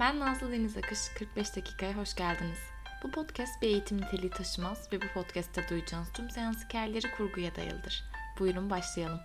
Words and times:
Ben 0.00 0.20
Nazlı 0.20 0.52
Deniz 0.52 0.76
Akış, 0.76 1.08
45 1.18 1.56
dakikaya 1.56 1.92
hoş 1.92 2.14
geldiniz. 2.14 2.58
Bu 3.02 3.10
podcast 3.10 3.62
bir 3.62 3.68
eğitim 3.68 4.00
niteliği 4.00 4.30
taşımaz 4.30 4.92
ve 4.92 5.02
bu 5.02 5.06
podcast'te 5.14 5.68
duyacağınız 5.68 6.12
tüm 6.12 6.30
seans 6.30 6.64
hikayeleri 6.64 7.10
kurguya 7.16 7.54
dayalıdır. 7.54 8.04
Buyurun 8.38 8.70
başlayalım. 8.70 9.20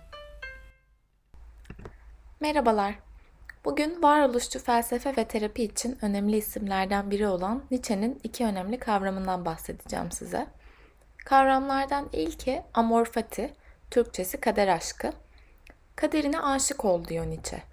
Merhabalar. 2.40 2.94
Bugün 3.64 4.02
varoluşçu 4.02 4.58
felsefe 4.58 5.16
ve 5.16 5.24
terapi 5.24 5.64
için 5.64 5.98
önemli 6.02 6.36
isimlerden 6.36 7.10
biri 7.10 7.26
olan 7.26 7.64
Nietzsche'nin 7.70 8.20
iki 8.22 8.44
önemli 8.44 8.78
kavramından 8.78 9.44
bahsedeceğim 9.44 10.12
size. 10.12 10.46
Kavramlardan 11.24 12.08
ilki 12.12 12.62
amor 12.74 13.04
fati, 13.04 13.54
Türkçesi 13.90 14.40
kader 14.40 14.68
aşkı. 14.68 15.12
Kaderine 15.96 16.40
aşık 16.40 16.84
ol 16.84 17.04
diyor 17.04 17.26
Nietzsche. 17.26 17.71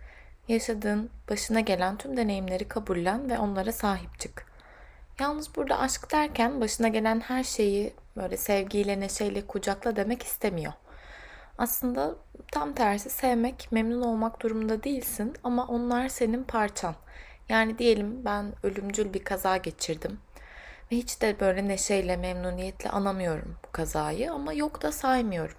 Yaşadığın, 0.49 1.09
başına 1.29 1.59
gelen 1.59 1.97
tüm 1.97 2.17
deneyimleri 2.17 2.67
kabullen 2.67 3.29
ve 3.29 3.39
onlara 3.39 3.71
sahip 3.71 4.19
çık. 4.19 4.45
Yalnız 5.19 5.55
burada 5.55 5.79
aşk 5.79 6.11
derken 6.11 6.61
başına 6.61 6.87
gelen 6.87 7.19
her 7.19 7.43
şeyi 7.43 7.93
böyle 8.17 8.37
sevgiyle, 8.37 8.99
neşeyle 8.99 9.47
kucakla 9.47 9.95
demek 9.95 10.23
istemiyor. 10.23 10.73
Aslında 11.57 12.15
tam 12.51 12.73
tersi 12.73 13.09
sevmek, 13.09 13.67
memnun 13.71 14.01
olmak 14.01 14.41
durumunda 14.41 14.83
değilsin 14.83 15.33
ama 15.43 15.67
onlar 15.67 16.07
senin 16.09 16.43
parçan. 16.43 16.95
Yani 17.49 17.77
diyelim 17.77 18.25
ben 18.25 18.53
ölümcül 18.63 19.13
bir 19.13 19.23
kaza 19.23 19.57
geçirdim. 19.57 20.19
Ve 20.91 20.95
hiç 20.95 21.21
de 21.21 21.39
böyle 21.39 21.67
neşeyle, 21.67 22.17
memnuniyetle 22.17 22.89
anamıyorum 22.89 23.55
bu 23.67 23.71
kazayı 23.71 24.31
ama 24.31 24.53
yok 24.53 24.81
da 24.81 24.91
saymıyorum. 24.91 25.57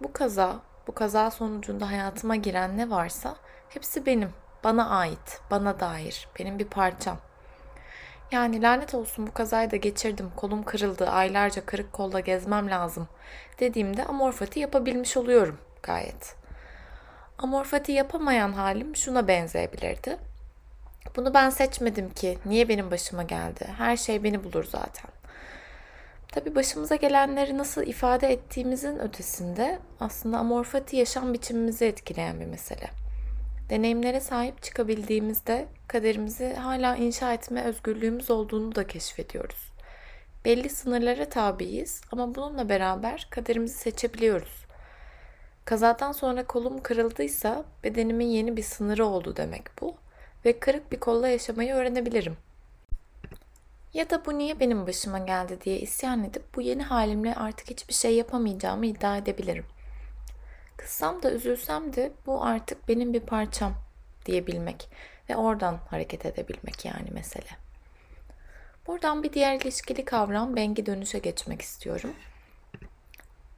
Bu 0.00 0.12
kaza, 0.12 0.60
bu 0.86 0.94
kaza 0.94 1.30
sonucunda 1.30 1.90
hayatıma 1.90 2.36
giren 2.36 2.76
ne 2.76 2.90
varsa 2.90 3.36
hepsi 3.68 4.06
benim, 4.06 4.30
bana 4.64 4.88
ait, 4.90 5.40
bana 5.50 5.80
dair, 5.80 6.28
benim 6.38 6.58
bir 6.58 6.64
parçam. 6.64 7.18
Yani 8.32 8.62
lanet 8.62 8.94
olsun 8.94 9.26
bu 9.26 9.32
kazayı 9.32 9.70
da 9.70 9.76
geçirdim, 9.76 10.30
kolum 10.36 10.62
kırıldı, 10.62 11.08
aylarca 11.10 11.66
kırık 11.66 11.92
kolla 11.92 12.20
gezmem 12.20 12.70
lazım 12.70 13.08
dediğimde 13.60 14.04
amorfati 14.04 14.60
yapabilmiş 14.60 15.16
oluyorum 15.16 15.58
gayet. 15.82 16.34
Amorfati 17.38 17.92
yapamayan 17.92 18.52
halim 18.52 18.96
şuna 18.96 19.28
benzeyebilirdi. 19.28 20.16
Bunu 21.16 21.34
ben 21.34 21.50
seçmedim 21.50 22.10
ki, 22.10 22.38
niye 22.44 22.68
benim 22.68 22.90
başıma 22.90 23.22
geldi? 23.22 23.66
Her 23.78 23.96
şey 23.96 24.24
beni 24.24 24.44
bulur 24.44 24.64
zaten. 24.64 25.10
Tabii 26.32 26.54
başımıza 26.54 26.94
gelenleri 26.96 27.58
nasıl 27.58 27.82
ifade 27.82 28.32
ettiğimizin 28.32 28.98
ötesinde 28.98 29.78
aslında 30.00 30.38
amorfati 30.38 30.96
yaşam 30.96 31.32
biçimimizi 31.32 31.84
etkileyen 31.84 32.40
bir 32.40 32.46
mesele. 32.46 32.90
Deneyimlere 33.70 34.20
sahip 34.20 34.62
çıkabildiğimizde 34.62 35.68
kaderimizi 35.88 36.54
hala 36.54 36.96
inşa 36.96 37.32
etme 37.32 37.62
özgürlüğümüz 37.62 38.30
olduğunu 38.30 38.74
da 38.74 38.86
keşfediyoruz. 38.86 39.72
Belli 40.44 40.68
sınırlara 40.68 41.28
tabiiz 41.28 42.00
ama 42.12 42.34
bununla 42.34 42.68
beraber 42.68 43.28
kaderimizi 43.30 43.78
seçebiliyoruz. 43.78 44.66
Kazadan 45.64 46.12
sonra 46.12 46.46
kolum 46.46 46.82
kırıldıysa 46.82 47.64
bedenimin 47.84 48.26
yeni 48.26 48.56
bir 48.56 48.62
sınırı 48.62 49.06
oldu 49.06 49.36
demek 49.36 49.80
bu 49.80 49.94
ve 50.44 50.58
kırık 50.58 50.92
bir 50.92 51.00
kolla 51.00 51.28
yaşamayı 51.28 51.74
öğrenebilirim. 51.74 52.36
Ya 53.94 54.10
da 54.10 54.26
bu 54.26 54.38
niye 54.38 54.60
benim 54.60 54.86
başıma 54.86 55.18
geldi 55.18 55.58
diye 55.64 55.80
isyan 55.80 56.24
edip 56.24 56.54
bu 56.56 56.62
yeni 56.62 56.82
halimle 56.82 57.34
artık 57.34 57.70
hiçbir 57.70 57.94
şey 57.94 58.14
yapamayacağımı 58.14 58.86
iddia 58.86 59.16
edebilirim. 59.16 59.64
Kızsam 60.78 61.22
da 61.22 61.32
üzülsem 61.32 61.92
de 61.96 62.12
bu 62.26 62.44
artık 62.44 62.88
benim 62.88 63.12
bir 63.12 63.20
parçam 63.20 63.74
diyebilmek 64.26 64.88
ve 65.30 65.36
oradan 65.36 65.78
hareket 65.90 66.26
edebilmek 66.26 66.84
yani 66.84 67.10
mesele. 67.10 67.50
Buradan 68.86 69.22
bir 69.22 69.32
diğer 69.32 69.60
ilişkili 69.60 70.04
kavram 70.04 70.56
bengi 70.56 70.86
dönüşe 70.86 71.18
geçmek 71.18 71.62
istiyorum. 71.62 72.12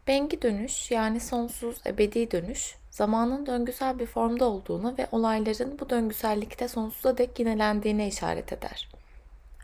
Bengi 0.06 0.42
dönüş 0.42 0.91
yani 0.91 1.20
sonsuz 1.20 1.81
ebedi 1.86 2.31
dönüş 2.31 2.75
zamanın 2.91 3.47
döngüsel 3.47 3.98
bir 3.98 4.06
formda 4.06 4.44
olduğunu 4.44 4.98
ve 4.98 5.06
olayların 5.12 5.78
bu 5.78 5.91
döngüsellikte 5.91 6.69
sonsuza 6.69 7.19
dek 7.19 7.38
yinelendiğine 7.38 8.08
işaret 8.08 8.52
eder. 8.52 8.88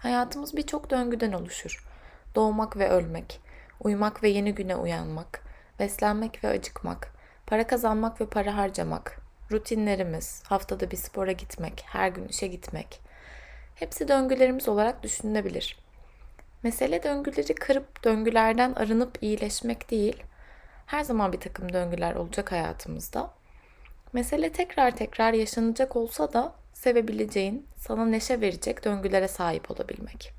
Hayatımız 0.02 0.56
birçok 0.56 0.90
döngüden 0.90 1.32
oluşur. 1.32 1.86
Doğmak 2.34 2.76
ve 2.76 2.88
ölmek, 2.88 3.40
uyumak 3.80 4.22
ve 4.22 4.28
yeni 4.28 4.54
güne 4.54 4.76
uyanmak, 4.76 5.42
beslenmek 5.78 6.44
ve 6.44 6.48
acıkmak, 6.48 7.15
para 7.46 7.66
kazanmak 7.66 8.20
ve 8.20 8.26
para 8.26 8.56
harcamak, 8.56 9.20
rutinlerimiz, 9.50 10.42
haftada 10.46 10.90
bir 10.90 10.96
spora 10.96 11.32
gitmek, 11.32 11.84
her 11.86 12.08
gün 12.08 12.28
işe 12.28 12.46
gitmek. 12.46 13.00
Hepsi 13.74 14.08
döngülerimiz 14.08 14.68
olarak 14.68 15.02
düşünülebilir. 15.02 15.76
Mesele 16.62 17.02
döngüleri 17.02 17.54
kırıp 17.54 18.04
döngülerden 18.04 18.72
arınıp 18.72 19.18
iyileşmek 19.22 19.90
değil. 19.90 20.22
Her 20.86 21.04
zaman 21.04 21.32
bir 21.32 21.40
takım 21.40 21.72
döngüler 21.72 22.14
olacak 22.14 22.52
hayatımızda. 22.52 23.30
Mesele 24.12 24.52
tekrar 24.52 24.96
tekrar 24.96 25.32
yaşanacak 25.32 25.96
olsa 25.96 26.32
da 26.32 26.52
sevebileceğin, 26.72 27.66
sana 27.76 28.06
neşe 28.06 28.40
verecek 28.40 28.84
döngülere 28.84 29.28
sahip 29.28 29.70
olabilmek. 29.70 30.32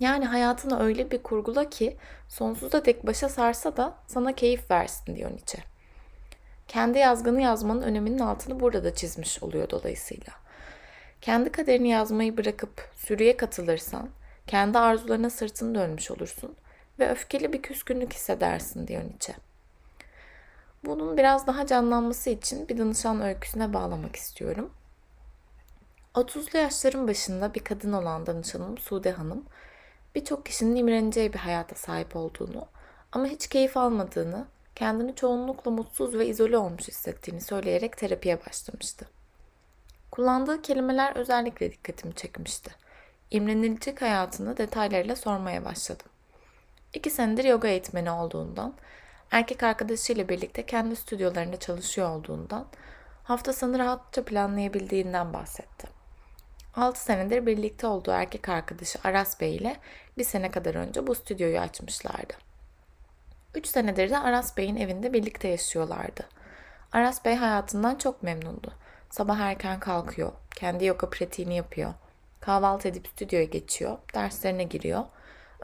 Yani 0.00 0.24
hayatını 0.24 0.82
öyle 0.82 1.10
bir 1.10 1.22
kurgula 1.22 1.70
ki 1.70 1.96
sonsuza 2.28 2.84
dek 2.84 3.06
başa 3.06 3.28
sarsa 3.28 3.76
da 3.76 3.94
sana 4.06 4.32
keyif 4.32 4.70
versin 4.70 5.16
diyor 5.16 5.30
Nietzsche. 5.30 5.71
Kendi 6.72 6.98
yazgını 6.98 7.40
yazmanın 7.42 7.82
öneminin 7.82 8.18
altını 8.18 8.60
burada 8.60 8.84
da 8.84 8.94
çizmiş 8.94 9.42
oluyor 9.42 9.70
dolayısıyla. 9.70 10.32
Kendi 11.20 11.52
kaderini 11.52 11.88
yazmayı 11.88 12.36
bırakıp 12.36 12.90
sürüye 12.96 13.36
katılırsan, 13.36 14.08
kendi 14.46 14.78
arzularına 14.78 15.30
sırtını 15.30 15.74
dönmüş 15.74 16.10
olursun 16.10 16.56
ve 16.98 17.10
öfkeli 17.10 17.52
bir 17.52 17.62
küskünlük 17.62 18.12
hissedersin 18.12 18.86
diyor 18.86 19.02
Nietzsche. 19.04 19.34
Bunun 20.84 21.16
biraz 21.16 21.46
daha 21.46 21.66
canlanması 21.66 22.30
için 22.30 22.68
bir 22.68 22.78
danışan 22.78 23.20
öyküsüne 23.20 23.72
bağlamak 23.72 24.16
istiyorum. 24.16 24.70
30'lu 26.14 26.58
yaşların 26.58 27.08
başında 27.08 27.54
bir 27.54 27.64
kadın 27.64 27.92
olan 27.92 28.26
danışanım 28.26 28.78
Sude 28.78 29.12
Hanım, 29.12 29.44
birçok 30.14 30.46
kişinin 30.46 30.76
imreneceği 30.76 31.32
bir 31.32 31.38
hayata 31.38 31.74
sahip 31.74 32.16
olduğunu 32.16 32.66
ama 33.12 33.26
hiç 33.26 33.46
keyif 33.46 33.76
almadığını, 33.76 34.46
kendini 34.74 35.14
çoğunlukla 35.14 35.70
mutsuz 35.70 36.14
ve 36.14 36.26
izole 36.26 36.58
olmuş 36.58 36.88
hissettiğini 36.88 37.40
söyleyerek 37.40 37.96
terapiye 37.96 38.46
başlamıştı. 38.46 39.06
Kullandığı 40.10 40.62
kelimeler 40.62 41.16
özellikle 41.16 41.72
dikkatimi 41.72 42.14
çekmişti. 42.14 42.70
İmrenilecek 43.30 44.02
hayatını 44.02 44.56
detaylarıyla 44.56 45.16
sormaya 45.16 45.64
başladım. 45.64 46.06
İki 46.94 47.10
senedir 47.10 47.44
yoga 47.44 47.68
eğitmeni 47.68 48.10
olduğundan, 48.10 48.74
erkek 49.30 49.62
arkadaşıyla 49.62 50.28
birlikte 50.28 50.66
kendi 50.66 50.96
stüdyolarında 50.96 51.56
çalışıyor 51.58 52.10
olduğundan, 52.10 52.66
haftasını 53.24 53.78
rahatça 53.78 54.24
planlayabildiğinden 54.24 55.32
bahsetti. 55.32 55.88
6 56.76 57.02
senedir 57.02 57.46
birlikte 57.46 57.86
olduğu 57.86 58.10
erkek 58.10 58.48
arkadaşı 58.48 58.98
Aras 59.04 59.40
Bey 59.40 59.56
ile 59.56 59.76
bir 60.18 60.24
sene 60.24 60.50
kadar 60.50 60.74
önce 60.74 61.06
bu 61.06 61.14
stüdyoyu 61.14 61.60
açmışlardı. 61.60 62.34
3 63.54 63.66
senedir 63.66 64.10
de 64.10 64.18
Aras 64.18 64.56
Bey'in 64.56 64.76
evinde 64.76 65.12
birlikte 65.12 65.48
yaşıyorlardı. 65.48 66.22
Aras 66.92 67.24
Bey 67.24 67.36
hayatından 67.36 67.94
çok 67.94 68.22
memnundu. 68.22 68.72
Sabah 69.10 69.38
erken 69.38 69.80
kalkıyor, 69.80 70.32
kendi 70.50 70.84
yoga 70.84 71.10
pratiğini 71.10 71.56
yapıyor. 71.56 71.94
Kahvaltı 72.40 72.88
edip 72.88 73.06
stüdyoya 73.08 73.44
geçiyor, 73.44 73.98
derslerine 74.14 74.64
giriyor. 74.64 75.04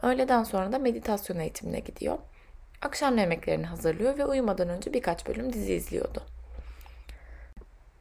Öğleden 0.01 0.43
sonra 0.43 0.71
da 0.71 0.79
meditasyon 0.79 1.39
eğitimine 1.39 1.79
gidiyor. 1.79 2.17
Akşam 2.81 3.17
yemeklerini 3.17 3.65
hazırlıyor 3.65 4.17
ve 4.17 4.25
uyumadan 4.25 4.69
önce 4.69 4.93
birkaç 4.93 5.27
bölüm 5.27 5.53
dizi 5.53 5.73
izliyordu. 5.73 6.23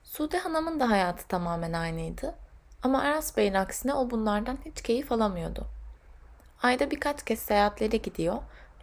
Sude 0.04 0.38
Hanım'ın 0.38 0.80
da 0.80 0.90
hayatı 0.90 1.28
tamamen 1.28 1.72
aynıydı. 1.72 2.34
Ama 2.82 3.02
Aras 3.02 3.36
Bey'in 3.36 3.54
aksine 3.54 3.94
o 3.94 4.10
bunlardan 4.10 4.58
hiç 4.64 4.82
keyif 4.82 5.12
alamıyordu. 5.12 5.66
Ayda 6.62 6.90
birkaç 6.90 7.24
kez 7.24 7.38
seyahatlere 7.38 7.96
gidiyor, 7.96 8.38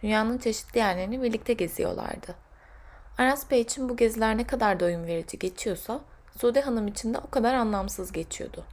dünyanın 0.06 0.38
çeşitli 0.38 0.78
yerlerini 0.78 1.22
birlikte 1.22 1.52
geziyorlardı. 1.52 2.34
Aras 3.18 3.50
Bey 3.50 3.60
için 3.60 3.88
bu 3.88 3.96
geziler 3.96 4.36
ne 4.38 4.46
kadar 4.46 4.80
doyum 4.80 5.06
verici 5.06 5.38
geçiyorsa, 5.38 6.00
Sude 6.38 6.60
Hanım 6.60 6.88
için 6.88 7.14
de 7.14 7.18
o 7.18 7.30
kadar 7.30 7.54
anlamsız 7.54 8.12
geçiyordu. 8.12 8.64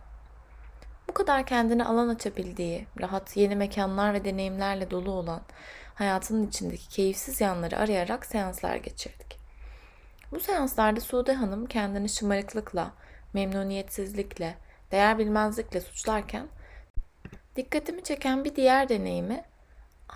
Bu 1.09 1.13
kadar 1.13 1.45
kendine 1.45 1.85
alan 1.85 2.09
açabildiği, 2.09 2.87
rahat 3.01 3.37
yeni 3.37 3.55
mekanlar 3.55 4.13
ve 4.13 4.25
deneyimlerle 4.25 4.91
dolu 4.91 5.11
olan 5.11 5.41
hayatının 5.95 6.47
içindeki 6.47 6.89
keyifsiz 6.89 7.41
yanları 7.41 7.77
arayarak 7.77 8.25
seanslar 8.25 8.75
geçirdik. 8.75 9.37
Bu 10.31 10.39
seanslarda 10.39 10.99
Sude 10.99 11.33
Hanım 11.33 11.65
kendini 11.65 12.09
şımarıklıkla, 12.09 12.91
memnuniyetsizlikle, 13.33 14.55
değer 14.91 15.19
bilmezlikle 15.19 15.81
suçlarken 15.81 16.47
dikkatimi 17.55 18.03
çeken 18.03 18.43
bir 18.43 18.55
diğer 18.55 18.89
deneyimi 18.89 19.43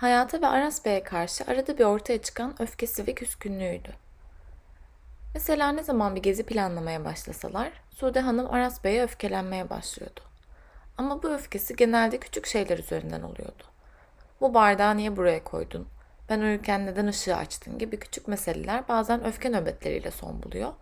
hayata 0.00 0.42
ve 0.42 0.46
Aras 0.46 0.84
Bey'e 0.84 1.02
karşı 1.02 1.44
arada 1.44 1.78
bir 1.78 1.84
ortaya 1.84 2.22
çıkan 2.22 2.62
öfkesi 2.62 3.06
ve 3.06 3.14
küskünlüğüydü. 3.14 3.92
Mesela 5.34 5.72
ne 5.72 5.82
zaman 5.82 6.16
bir 6.16 6.22
gezi 6.22 6.46
planlamaya 6.46 7.04
başlasalar 7.04 7.72
Sude 7.90 8.20
Hanım 8.20 8.54
Aras 8.54 8.84
Bey'e 8.84 9.02
öfkelenmeye 9.02 9.70
başlıyordu. 9.70 10.20
Ama 10.98 11.22
bu 11.22 11.28
öfkesi 11.28 11.76
genelde 11.76 12.18
küçük 12.18 12.46
şeyler 12.46 12.78
üzerinden 12.78 13.22
oluyordu. 13.22 13.64
Bu 14.40 14.54
bardağı 14.54 14.96
niye 14.96 15.16
buraya 15.16 15.44
koydun? 15.44 15.88
Ben 16.28 16.40
uyurken 16.40 16.86
neden 16.86 17.06
ışığı 17.06 17.36
açtın 17.36 17.78
gibi 17.78 17.98
küçük 17.98 18.28
meseleler 18.28 18.88
bazen 18.88 19.24
öfke 19.24 19.48
nöbetleriyle 19.48 20.10
son 20.10 20.42
buluyor. 20.42 20.72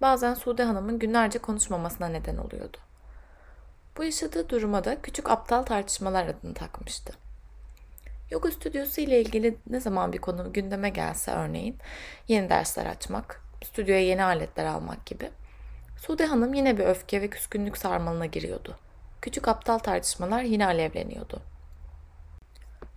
Bazen 0.00 0.34
Sude 0.34 0.64
Hanım'ın 0.64 0.98
günlerce 0.98 1.38
konuşmamasına 1.38 2.08
neden 2.08 2.36
oluyordu. 2.36 2.78
Bu 3.96 4.04
yaşadığı 4.04 4.48
duruma 4.48 4.84
da 4.84 5.02
küçük 5.02 5.30
aptal 5.30 5.62
tartışmalar 5.62 6.26
adını 6.26 6.54
takmıştı. 6.54 7.29
Yoga 8.30 8.50
stüdyosu 8.50 9.00
ile 9.00 9.20
ilgili 9.20 9.56
ne 9.70 9.80
zaman 9.80 10.12
bir 10.12 10.18
konu 10.18 10.52
gündeme 10.52 10.90
gelse 10.90 11.32
örneğin 11.32 11.76
yeni 12.28 12.50
dersler 12.50 12.86
açmak, 12.86 13.42
stüdyoya 13.64 14.00
yeni 14.00 14.24
aletler 14.24 14.66
almak 14.66 15.06
gibi. 15.06 15.30
Sude 15.98 16.26
Hanım 16.26 16.54
yine 16.54 16.78
bir 16.78 16.84
öfke 16.84 17.22
ve 17.22 17.30
küskünlük 17.30 17.78
sarmalına 17.78 18.26
giriyordu. 18.26 18.76
Küçük 19.22 19.48
aptal 19.48 19.78
tartışmalar 19.78 20.42
yine 20.42 20.66
alevleniyordu. 20.66 21.42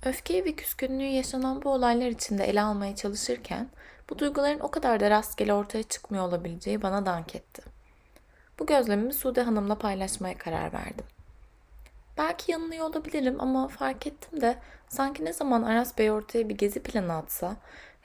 Öfkeyi 0.05 0.45
ve 0.45 0.55
küskünlüğü 0.55 1.03
yaşanan 1.03 1.61
bu 1.61 1.71
olaylar 1.73 2.07
içinde 2.07 2.43
ele 2.43 2.61
almaya 2.61 2.95
çalışırken 2.95 3.69
bu 4.09 4.19
duyguların 4.19 4.59
o 4.59 4.71
kadar 4.71 4.99
da 4.99 5.09
rastgele 5.09 5.53
ortaya 5.53 5.83
çıkmıyor 5.83 6.23
olabileceği 6.23 6.81
bana 6.81 7.05
dank 7.05 7.35
etti. 7.35 7.61
Bu 8.59 8.65
gözlemimi 8.65 9.13
Sude 9.13 9.41
Hanım'la 9.41 9.75
paylaşmaya 9.75 10.37
karar 10.37 10.73
verdim. 10.73 11.05
Belki 12.17 12.51
yanılıyor 12.51 12.85
olabilirim 12.85 13.41
ama 13.41 13.67
fark 13.67 14.07
ettim 14.07 14.41
de 14.41 14.57
sanki 14.87 15.25
ne 15.25 15.33
zaman 15.33 15.63
Aras 15.63 15.97
Bey 15.97 16.11
ortaya 16.11 16.49
bir 16.49 16.57
gezi 16.57 16.83
planı 16.83 17.13
atsa 17.13 17.55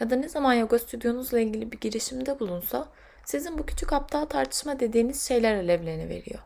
ya 0.00 0.10
da 0.10 0.16
ne 0.16 0.28
zaman 0.28 0.54
yoga 0.54 0.78
stüdyonuzla 0.78 1.40
ilgili 1.40 1.72
bir 1.72 1.80
girişimde 1.80 2.40
bulunsa 2.40 2.88
sizin 3.24 3.58
bu 3.58 3.66
küçük 3.66 3.92
aptal 3.92 4.24
tartışma 4.24 4.80
dediğiniz 4.80 5.28
şeyler 5.28 5.54
alevlerini 5.54 6.08
veriyor. 6.08 6.40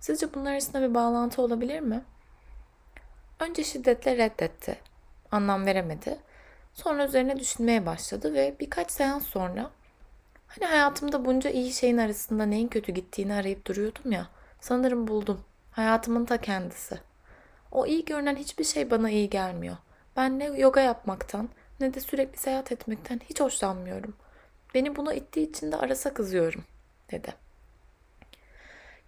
Sizce 0.00 0.34
bunlar 0.34 0.52
arasında 0.52 0.88
bir 0.88 0.94
bağlantı 0.94 1.42
olabilir 1.42 1.80
mi? 1.80 2.02
Önce 3.40 3.64
şiddetle 3.64 4.16
reddetti. 4.16 4.78
Anlam 5.32 5.66
veremedi. 5.66 6.18
Sonra 6.74 7.04
üzerine 7.04 7.40
düşünmeye 7.40 7.86
başladı 7.86 8.34
ve 8.34 8.56
birkaç 8.60 8.90
seans 8.90 9.26
sonra 9.26 9.70
hani 10.46 10.66
hayatımda 10.66 11.24
bunca 11.24 11.50
iyi 11.50 11.72
şeyin 11.72 11.98
arasında 11.98 12.46
neyin 12.46 12.68
kötü 12.68 12.92
gittiğini 12.92 13.34
arayıp 13.34 13.66
duruyordum 13.66 14.12
ya. 14.12 14.28
Sanırım 14.60 15.08
buldum. 15.08 15.44
Hayatımın 15.72 16.24
ta 16.24 16.36
kendisi. 16.36 16.98
O 17.70 17.86
iyi 17.86 18.04
görünen 18.04 18.36
hiçbir 18.36 18.64
şey 18.64 18.90
bana 18.90 19.10
iyi 19.10 19.30
gelmiyor. 19.30 19.76
Ben 20.16 20.38
ne 20.38 20.44
yoga 20.44 20.80
yapmaktan 20.80 21.48
ne 21.80 21.94
de 21.94 22.00
sürekli 22.00 22.38
seyahat 22.38 22.72
etmekten 22.72 23.20
hiç 23.28 23.40
hoşlanmıyorum. 23.40 24.14
Beni 24.74 24.96
buna 24.96 25.14
ittiği 25.14 25.50
için 25.50 25.72
de 25.72 25.76
arasa 25.76 26.14
kızıyorum, 26.14 26.64
dedi. 27.10 27.34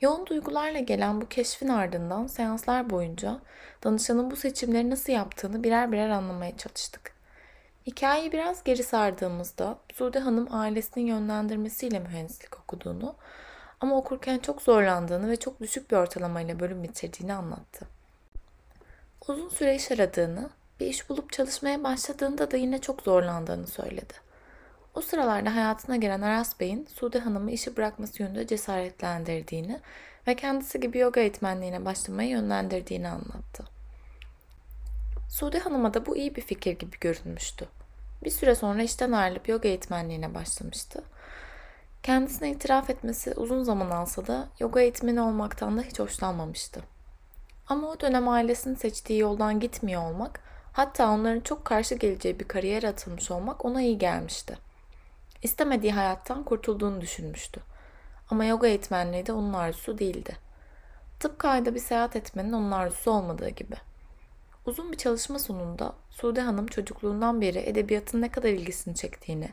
Yoğun 0.00 0.26
duygularla 0.26 0.78
gelen 0.78 1.20
bu 1.20 1.28
keşfin 1.28 1.68
ardından 1.68 2.26
seanslar 2.26 2.90
boyunca 2.90 3.40
danışanın 3.84 4.30
bu 4.30 4.36
seçimleri 4.36 4.90
nasıl 4.90 5.12
yaptığını 5.12 5.64
birer 5.64 5.92
birer 5.92 6.08
anlamaya 6.08 6.56
çalıştık. 6.56 7.14
Hikayeyi 7.86 8.32
biraz 8.32 8.64
geri 8.64 8.82
sardığımızda 8.82 9.78
Sude 9.92 10.18
Hanım 10.18 10.48
ailesinin 10.50 11.06
yönlendirmesiyle 11.06 12.00
mühendislik 12.00 12.58
okuduğunu 12.60 13.14
ama 13.84 13.96
okurken 13.96 14.38
çok 14.38 14.62
zorlandığını 14.62 15.30
ve 15.30 15.36
çok 15.36 15.60
düşük 15.60 15.90
bir 15.90 15.96
ortalamayla 15.96 16.60
bölüm 16.60 16.82
bitirdiğini 16.82 17.34
anlattı. 17.34 17.86
Uzun 19.28 19.48
süre 19.48 19.76
iş 19.76 19.90
aradığını, 19.90 20.50
bir 20.80 20.86
iş 20.86 21.08
bulup 21.08 21.32
çalışmaya 21.32 21.84
başladığında 21.84 22.50
da 22.50 22.56
yine 22.56 22.80
çok 22.80 23.02
zorlandığını 23.02 23.66
söyledi. 23.66 24.14
O 24.94 25.00
sıralarda 25.00 25.54
hayatına 25.54 25.96
giren 25.96 26.20
Aras 26.20 26.60
Bey'in 26.60 26.86
Sude 26.94 27.18
Hanım'ı 27.18 27.50
işi 27.50 27.76
bırakması 27.76 28.22
yönünde 28.22 28.46
cesaretlendirdiğini 28.46 29.80
ve 30.26 30.36
kendisi 30.36 30.80
gibi 30.80 30.98
yoga 30.98 31.20
eğitmenliğine 31.20 31.84
başlamaya 31.84 32.28
yönlendirdiğini 32.28 33.08
anlattı. 33.08 33.64
Sude 35.30 35.58
Hanım'a 35.58 35.94
da 35.94 36.06
bu 36.06 36.16
iyi 36.16 36.36
bir 36.36 36.42
fikir 36.42 36.78
gibi 36.78 36.96
görünmüştü. 37.00 37.68
Bir 38.24 38.30
süre 38.30 38.54
sonra 38.54 38.82
işten 38.82 39.12
ayrılıp 39.12 39.48
yoga 39.48 39.68
eğitmenliğine 39.68 40.34
başlamıştı. 40.34 41.02
Kendisine 42.04 42.50
itiraf 42.50 42.90
etmesi 42.90 43.32
uzun 43.36 43.62
zaman 43.62 43.90
alsa 43.90 44.26
da 44.26 44.48
yoga 44.58 44.80
eğitmeni 44.80 45.20
olmaktan 45.20 45.78
da 45.78 45.82
hiç 45.82 45.98
hoşlanmamıştı. 45.98 46.80
Ama 47.68 47.88
o 47.88 48.00
dönem 48.00 48.28
ailesinin 48.28 48.74
seçtiği 48.74 49.18
yoldan 49.18 49.60
gitmiyor 49.60 50.02
olmak, 50.02 50.40
hatta 50.72 51.10
onların 51.10 51.40
çok 51.40 51.64
karşı 51.64 51.94
geleceği 51.94 52.40
bir 52.40 52.48
kariyer 52.48 52.82
atılmış 52.82 53.30
olmak 53.30 53.64
ona 53.64 53.82
iyi 53.82 53.98
gelmişti. 53.98 54.58
İstemediği 55.42 55.92
hayattan 55.92 56.44
kurtulduğunu 56.44 57.00
düşünmüştü. 57.00 57.60
Ama 58.30 58.44
yoga 58.44 58.66
eğitmenliği 58.66 59.26
de 59.26 59.32
onun 59.32 59.52
arzusu 59.52 59.98
değildi. 59.98 60.36
Tıpkı 61.20 61.48
ayda 61.48 61.74
bir 61.74 61.80
seyahat 61.80 62.16
etmenin 62.16 62.52
onun 62.52 62.70
arzusu 62.70 63.10
olmadığı 63.10 63.48
gibi. 63.48 63.76
Uzun 64.66 64.92
bir 64.92 64.96
çalışma 64.96 65.38
sonunda 65.38 65.94
Sude 66.10 66.40
Hanım 66.40 66.66
çocukluğundan 66.66 67.40
beri 67.40 67.58
edebiyatın 67.58 68.22
ne 68.22 68.30
kadar 68.30 68.48
ilgisini 68.48 68.94
çektiğini, 68.94 69.50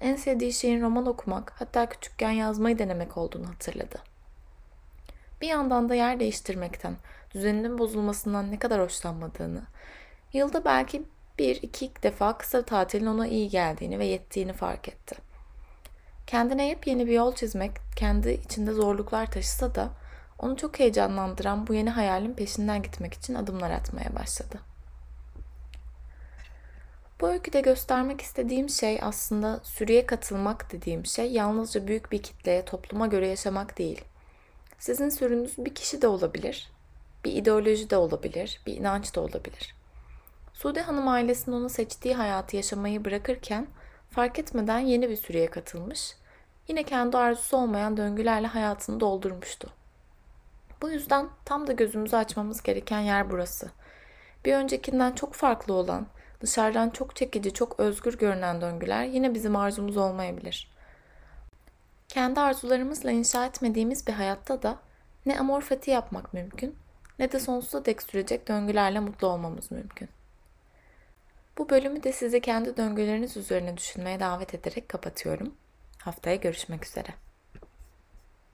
en 0.00 0.16
sevdiği 0.16 0.52
şeyin 0.52 0.82
roman 0.82 1.06
okumak, 1.06 1.52
hatta 1.56 1.88
küçükken 1.88 2.30
yazmayı 2.30 2.78
denemek 2.78 3.16
olduğunu 3.16 3.48
hatırladı. 3.48 3.98
Bir 5.40 5.48
yandan 5.48 5.88
da 5.88 5.94
yer 5.94 6.20
değiştirmekten, 6.20 6.96
düzeninin 7.34 7.78
bozulmasından 7.78 8.50
ne 8.50 8.58
kadar 8.58 8.80
hoşlanmadığını, 8.80 9.62
yılda 10.32 10.64
belki 10.64 11.02
bir 11.38 11.62
iki 11.62 11.90
defa 12.02 12.38
kısa 12.38 12.62
tatilin 12.62 13.06
ona 13.06 13.26
iyi 13.26 13.48
geldiğini 13.48 13.98
ve 13.98 14.06
yettiğini 14.06 14.52
fark 14.52 14.88
etti. 14.88 15.16
Kendine 16.26 16.68
yepyeni 16.68 17.06
bir 17.06 17.12
yol 17.12 17.34
çizmek 17.34 17.72
kendi 17.96 18.30
içinde 18.30 18.72
zorluklar 18.72 19.30
taşısa 19.30 19.74
da 19.74 19.90
onu 20.38 20.56
çok 20.56 20.78
heyecanlandıran 20.78 21.66
bu 21.66 21.74
yeni 21.74 21.90
hayalin 21.90 22.34
peşinden 22.34 22.82
gitmek 22.82 23.14
için 23.14 23.34
adımlar 23.34 23.70
atmaya 23.70 24.14
başladı. 24.14 24.69
Bu 27.20 27.28
öyküde 27.28 27.60
göstermek 27.60 28.20
istediğim 28.20 28.68
şey 28.68 28.98
aslında 29.02 29.60
sürüye 29.62 30.06
katılmak 30.06 30.72
dediğim 30.72 31.06
şey 31.06 31.32
yalnızca 31.32 31.86
büyük 31.86 32.12
bir 32.12 32.22
kitleye, 32.22 32.64
topluma 32.64 33.06
göre 33.06 33.28
yaşamak 33.28 33.78
değil. 33.78 34.04
Sizin 34.78 35.08
sürünüz 35.08 35.58
bir 35.58 35.74
kişi 35.74 36.02
de 36.02 36.08
olabilir, 36.08 36.72
bir 37.24 37.32
ideoloji 37.32 37.90
de 37.90 37.96
olabilir, 37.96 38.60
bir 38.66 38.76
inanç 38.76 39.14
da 39.14 39.20
olabilir. 39.20 39.74
Sude 40.52 40.82
Hanım 40.82 41.08
ailesinin 41.08 41.56
onu 41.56 41.68
seçtiği 41.68 42.14
hayatı 42.14 42.56
yaşamayı 42.56 43.04
bırakırken 43.04 43.66
fark 44.10 44.38
etmeden 44.38 44.78
yeni 44.78 45.10
bir 45.10 45.16
sürüye 45.16 45.50
katılmış 45.50 46.16
yine 46.68 46.82
kendi 46.82 47.16
arzusu 47.16 47.56
olmayan 47.56 47.96
döngülerle 47.96 48.46
hayatını 48.46 49.00
doldurmuştu. 49.00 49.68
Bu 50.82 50.90
yüzden 50.90 51.28
tam 51.44 51.66
da 51.66 51.72
gözümüzü 51.72 52.16
açmamız 52.16 52.62
gereken 52.62 53.00
yer 53.00 53.30
burası. 53.30 53.70
Bir 54.44 54.54
öncekinden 54.54 55.12
çok 55.12 55.34
farklı 55.34 55.74
olan, 55.74 56.06
dışarıdan 56.40 56.90
çok 56.90 57.16
çekici, 57.16 57.54
çok 57.54 57.80
özgür 57.80 58.18
görünen 58.18 58.60
döngüler 58.60 59.04
yine 59.04 59.34
bizim 59.34 59.56
arzumuz 59.56 59.96
olmayabilir. 59.96 60.70
Kendi 62.08 62.40
arzularımızla 62.40 63.10
inşa 63.10 63.46
etmediğimiz 63.46 64.06
bir 64.06 64.12
hayatta 64.12 64.62
da 64.62 64.78
ne 65.26 65.38
amorfati 65.38 65.90
yapmak 65.90 66.34
mümkün 66.34 66.76
ne 67.18 67.32
de 67.32 67.40
sonsuza 67.40 67.84
dek 67.84 68.02
sürecek 68.02 68.48
döngülerle 68.48 69.00
mutlu 69.00 69.26
olmamız 69.26 69.70
mümkün. 69.70 70.08
Bu 71.58 71.70
bölümü 71.70 72.02
de 72.02 72.12
sizi 72.12 72.40
kendi 72.40 72.76
döngüleriniz 72.76 73.36
üzerine 73.36 73.76
düşünmeye 73.76 74.20
davet 74.20 74.54
ederek 74.54 74.88
kapatıyorum. 74.88 75.54
Haftaya 75.98 76.36
görüşmek 76.36 76.86
üzere. 76.86 77.29